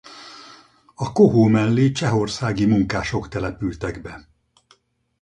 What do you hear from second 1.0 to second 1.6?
kohó